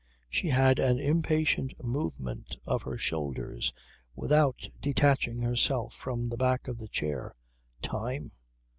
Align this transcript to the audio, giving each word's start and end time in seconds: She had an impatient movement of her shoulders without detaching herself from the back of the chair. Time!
She 0.29 0.47
had 0.47 0.79
an 0.79 0.99
impatient 0.99 1.73
movement 1.83 2.57
of 2.65 2.81
her 2.81 2.97
shoulders 2.97 3.71
without 4.15 4.67
detaching 4.79 5.41
herself 5.41 5.93
from 5.93 6.27
the 6.29 6.37
back 6.37 6.67
of 6.67 6.79
the 6.79 6.87
chair. 6.87 7.35
Time! 7.83 8.31